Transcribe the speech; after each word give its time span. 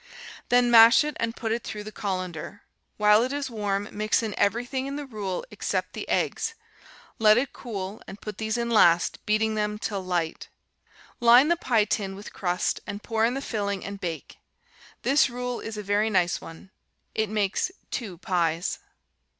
Then 0.49 0.71
mash 0.71 1.03
it 1.03 1.15
and 1.19 1.35
put 1.35 1.51
it 1.51 1.63
through 1.63 1.83
the 1.83 1.91
colander. 1.91 2.63
While 2.97 3.21
it 3.23 3.31
is 3.31 3.51
warm, 3.51 3.87
mix 3.91 4.23
in 4.23 4.33
everything 4.35 4.87
in 4.87 4.95
the 4.95 5.05
rule 5.05 5.45
except 5.51 5.93
the 5.93 6.09
eggs; 6.09 6.55
let 7.19 7.37
it 7.37 7.53
cool, 7.53 8.01
and 8.07 8.19
put 8.19 8.39
these 8.39 8.57
in 8.57 8.71
last, 8.71 9.23
beating 9.27 9.53
them 9.53 9.77
till 9.77 10.03
light. 10.03 10.47
Line 11.19 11.49
the 11.49 11.55
pie 11.55 11.85
tin 11.85 12.15
with 12.15 12.33
crust, 12.33 12.79
and 12.87 13.03
pour 13.03 13.25
in 13.25 13.35
the 13.35 13.43
filling 13.43 13.85
and 13.85 14.01
bake. 14.01 14.39
This 15.03 15.29
rule 15.29 15.59
is 15.59 15.77
a 15.77 15.83
very 15.83 16.09
nice 16.09 16.41
one; 16.41 16.71
it 17.13 17.29
makes 17.29 17.69
two 17.91 18.17
pies. 18.17 18.79